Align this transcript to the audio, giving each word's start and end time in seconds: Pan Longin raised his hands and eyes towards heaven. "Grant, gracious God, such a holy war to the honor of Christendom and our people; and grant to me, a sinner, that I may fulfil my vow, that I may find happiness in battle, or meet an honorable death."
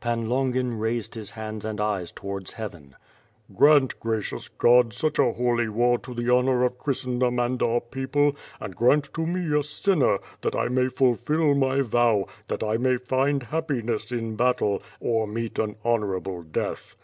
Pan 0.00 0.28
Longin 0.28 0.74
raised 0.78 1.14
his 1.14 1.30
hands 1.30 1.64
and 1.64 1.80
eyes 1.80 2.12
towards 2.12 2.52
heaven. 2.52 2.94
"Grant, 3.56 3.98
gracious 3.98 4.48
God, 4.50 4.92
such 4.92 5.18
a 5.18 5.32
holy 5.32 5.70
war 5.70 5.96
to 6.00 6.12
the 6.12 6.28
honor 6.30 6.62
of 6.62 6.76
Christendom 6.76 7.38
and 7.38 7.62
our 7.62 7.80
people; 7.80 8.36
and 8.60 8.76
grant 8.76 9.08
to 9.14 9.24
me, 9.26 9.58
a 9.58 9.62
sinner, 9.62 10.18
that 10.42 10.54
I 10.54 10.68
may 10.68 10.90
fulfil 10.90 11.54
my 11.54 11.80
vow, 11.80 12.26
that 12.48 12.62
I 12.62 12.76
may 12.76 12.98
find 12.98 13.44
happiness 13.44 14.12
in 14.12 14.36
battle, 14.36 14.82
or 15.00 15.26
meet 15.26 15.58
an 15.58 15.76
honorable 15.82 16.42
death." 16.42 16.94